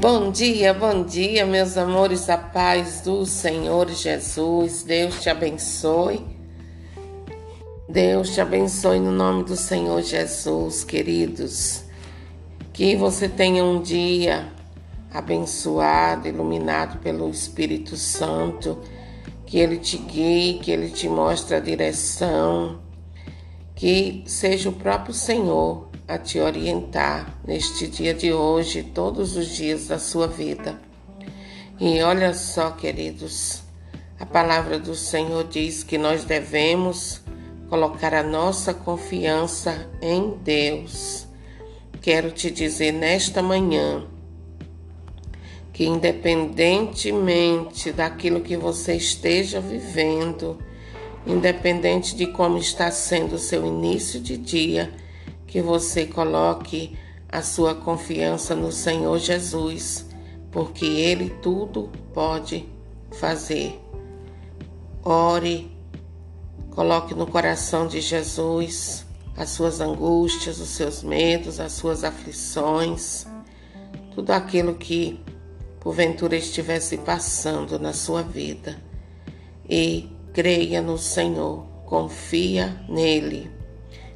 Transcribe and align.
Bom 0.00 0.30
dia, 0.30 0.72
bom 0.72 1.04
dia, 1.04 1.44
meus 1.44 1.76
amores, 1.76 2.30
a 2.30 2.38
paz 2.38 3.02
do 3.02 3.26
Senhor 3.26 3.86
Jesus. 3.90 4.82
Deus 4.82 5.20
te 5.20 5.28
abençoe. 5.28 6.24
Deus 7.86 8.30
te 8.32 8.40
abençoe 8.40 8.98
no 8.98 9.12
nome 9.12 9.44
do 9.44 9.54
Senhor 9.54 10.00
Jesus, 10.00 10.84
queridos. 10.84 11.84
Que 12.72 12.96
você 12.96 13.28
tenha 13.28 13.62
um 13.62 13.82
dia 13.82 14.50
abençoado, 15.12 16.26
iluminado 16.26 16.98
pelo 17.00 17.28
Espírito 17.28 17.94
Santo. 17.94 18.78
Que 19.44 19.58
ele 19.58 19.76
te 19.76 19.98
guie, 19.98 20.60
que 20.60 20.70
ele 20.70 20.88
te 20.88 21.10
mostre 21.10 21.54
a 21.56 21.60
direção. 21.60 22.80
Que 23.74 24.24
seja 24.24 24.70
o 24.70 24.72
próprio 24.72 25.12
Senhor 25.12 25.89
a 26.10 26.18
te 26.18 26.40
orientar 26.40 27.38
neste 27.46 27.86
dia 27.86 28.12
de 28.12 28.32
hoje, 28.32 28.82
todos 28.82 29.36
os 29.36 29.46
dias 29.46 29.86
da 29.86 29.96
sua 29.96 30.26
vida. 30.26 30.76
E 31.78 32.02
olha 32.02 32.34
só, 32.34 32.72
queridos, 32.72 33.62
a 34.18 34.26
palavra 34.26 34.76
do 34.76 34.96
Senhor 34.96 35.44
diz 35.44 35.84
que 35.84 35.96
nós 35.96 36.24
devemos 36.24 37.20
colocar 37.68 38.12
a 38.12 38.24
nossa 38.24 38.74
confiança 38.74 39.88
em 40.02 40.34
Deus. 40.42 41.28
Quero 42.02 42.32
te 42.32 42.50
dizer 42.50 42.90
nesta 42.90 43.40
manhã 43.40 44.04
que, 45.72 45.86
independentemente 45.86 47.92
daquilo 47.92 48.40
que 48.40 48.56
você 48.56 48.96
esteja 48.96 49.60
vivendo, 49.60 50.58
independente 51.24 52.16
de 52.16 52.26
como 52.26 52.58
está 52.58 52.90
sendo 52.90 53.36
o 53.36 53.38
seu 53.38 53.64
início 53.64 54.18
de 54.18 54.36
dia, 54.36 54.92
que 55.50 55.60
você 55.60 56.06
coloque 56.06 56.96
a 57.28 57.42
sua 57.42 57.74
confiança 57.74 58.54
no 58.54 58.70
Senhor 58.70 59.18
Jesus, 59.18 60.06
porque 60.52 60.86
Ele 60.86 61.28
tudo 61.42 61.90
pode 62.14 62.68
fazer. 63.10 63.80
Ore, 65.04 65.76
coloque 66.70 67.16
no 67.16 67.26
coração 67.26 67.88
de 67.88 68.00
Jesus 68.00 69.04
as 69.36 69.50
suas 69.50 69.80
angústias, 69.80 70.60
os 70.60 70.68
seus 70.68 71.02
medos, 71.02 71.58
as 71.58 71.72
suas 71.72 72.04
aflições, 72.04 73.26
tudo 74.14 74.30
aquilo 74.30 74.76
que 74.76 75.20
porventura 75.80 76.36
estivesse 76.36 76.96
passando 76.98 77.76
na 77.76 77.92
sua 77.92 78.22
vida. 78.22 78.80
E 79.68 80.08
creia 80.32 80.80
no 80.80 80.96
Senhor, 80.96 81.66
confia 81.86 82.84
nele. 82.88 83.50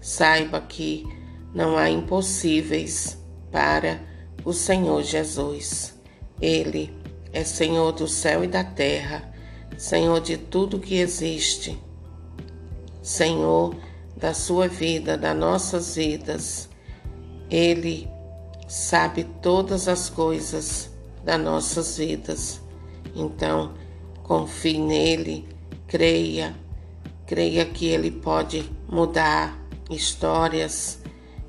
Saiba 0.00 0.60
que 0.60 1.17
não 1.54 1.76
há 1.76 1.90
impossíveis 1.90 3.18
para 3.50 4.00
o 4.44 4.52
Senhor 4.52 5.02
Jesus. 5.02 5.94
Ele 6.40 6.94
é 7.32 7.44
Senhor 7.44 7.92
do 7.92 8.06
céu 8.06 8.44
e 8.44 8.46
da 8.46 8.64
terra, 8.64 9.32
Senhor 9.76 10.20
de 10.20 10.36
tudo 10.36 10.78
que 10.78 10.96
existe, 10.96 11.78
Senhor 13.02 13.76
da 14.16 14.34
sua 14.34 14.68
vida, 14.68 15.16
das 15.16 15.36
nossas 15.36 15.96
vidas. 15.96 16.68
Ele 17.50 18.08
sabe 18.66 19.24
todas 19.42 19.88
as 19.88 20.10
coisas 20.10 20.90
das 21.24 21.40
nossas 21.40 21.96
vidas. 21.96 22.60
Então, 23.14 23.74
confie 24.22 24.78
nele, 24.78 25.48
creia, 25.86 26.54
creia 27.26 27.64
que 27.64 27.86
ele 27.86 28.10
pode 28.10 28.70
mudar 28.88 29.58
histórias, 29.90 31.00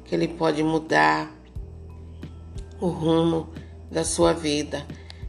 que 0.10 0.16
Ele 0.16 0.28
pode 0.28 0.64
mudar 0.64 1.32
o 2.82 2.88
rumo 2.88 3.50
da 3.92 4.04
sua 4.04 4.34
vida, 4.34 4.84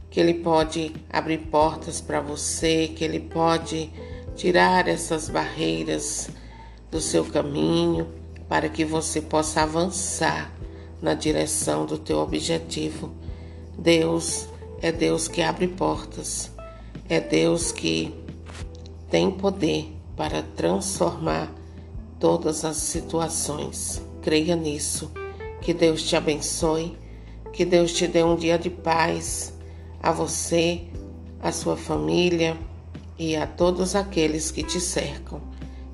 que 0.09 0.19
Ele 0.19 0.33
pode 0.33 0.91
abrir 1.07 1.37
portas 1.37 2.01
para 2.01 2.19
você, 2.19 2.87
que 2.87 3.03
Ele 3.03 3.19
pode 3.19 3.91
tirar 4.35 4.87
essas 4.87 5.29
barreiras 5.29 6.31
do 6.89 6.99
seu 6.99 7.23
caminho 7.23 8.07
para 8.49 8.67
que 8.69 8.83
você 8.83 9.21
possa 9.21 9.61
avançar 9.61 10.51
na 10.99 11.13
direção 11.13 11.85
do 11.85 11.99
teu 11.99 12.17
objetivo. 12.17 13.13
Deus 13.77 14.47
é 14.81 14.91
Deus 14.91 15.27
que 15.27 15.43
abre 15.43 15.67
portas, 15.67 16.51
é 17.07 17.19
Deus 17.21 17.71
que 17.71 18.15
tem 19.11 19.29
poder 19.29 19.95
para 20.17 20.41
transformar 20.41 21.53
todas 22.19 22.65
as 22.65 22.77
situações. 22.77 24.10
Creia 24.21 24.55
nisso. 24.55 25.11
Que 25.61 25.73
Deus 25.73 26.03
te 26.03 26.15
abençoe. 26.15 26.97
Que 27.51 27.65
Deus 27.65 27.93
te 27.93 28.07
dê 28.07 28.23
um 28.23 28.35
dia 28.35 28.57
de 28.57 28.69
paz 28.69 29.53
a 30.01 30.11
você, 30.11 30.83
a 31.39 31.51
sua 31.51 31.75
família 31.75 32.57
e 33.17 33.35
a 33.35 33.45
todos 33.45 33.95
aqueles 33.95 34.51
que 34.51 34.63
te 34.63 34.79
cercam. 34.79 35.41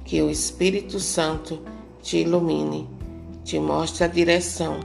Que 0.06 0.22
o 0.22 0.30
Espírito 0.30 1.00
Santo 1.00 1.62
te 2.02 2.18
ilumine, 2.18 2.88
te 3.44 3.60
mostre 3.60 4.04
a 4.04 4.08
direção 4.08 4.80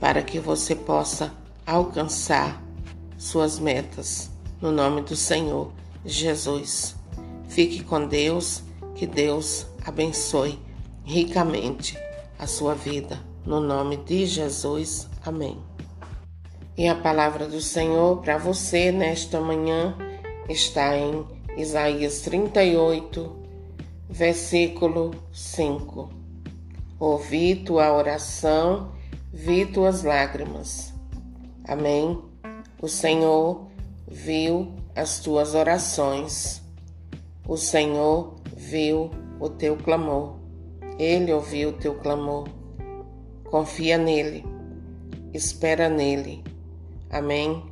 para 0.00 0.22
que 0.22 0.38
você 0.38 0.74
possa 0.74 1.32
alcançar 1.66 2.62
suas 3.18 3.58
metas. 3.58 4.30
No 4.60 4.72
nome 4.72 5.02
do 5.02 5.14
Senhor 5.14 5.70
Jesus. 6.04 6.96
Fique 7.48 7.84
com 7.84 8.06
Deus, 8.06 8.62
que 8.94 9.06
Deus 9.06 9.66
abençoe 9.84 10.58
ricamente 11.04 11.98
a 12.38 12.46
sua 12.46 12.74
vida. 12.74 13.18
No 13.44 13.60
nome 13.60 13.96
de 13.96 14.26
Jesus. 14.26 15.08
Amém. 15.24 15.58
E 16.76 16.88
a 16.88 16.94
palavra 16.94 17.46
do 17.46 17.60
Senhor 17.60 18.22
para 18.22 18.38
você 18.38 18.90
nesta 18.90 19.40
manhã 19.40 19.96
está 20.48 20.96
em 20.96 21.26
Isaías 21.56 22.20
38, 22.22 23.36
versículo 24.08 25.10
5. 25.32 26.08
Ouvi 26.98 27.56
tua 27.56 27.92
oração, 27.92 28.92
vi 29.32 29.66
tuas 29.66 30.02
lágrimas. 30.02 30.94
Amém. 31.66 32.22
O 32.80 32.88
Senhor 32.88 33.66
viu 34.08 34.74
as 34.94 35.20
tuas 35.20 35.54
orações. 35.54 36.62
O 37.46 37.56
Senhor 37.56 38.36
viu 38.56 39.10
o 39.38 39.48
teu 39.48 39.76
clamor. 39.76 40.41
Ele 41.02 41.32
ouviu 41.32 41.70
o 41.70 41.72
teu 41.72 41.96
clamor. 41.96 42.46
Confia 43.50 43.98
nele, 43.98 44.44
espera 45.34 45.88
nele. 45.88 46.44
Amém. 47.10 47.71